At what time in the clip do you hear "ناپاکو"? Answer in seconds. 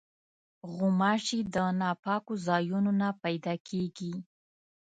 1.79-2.33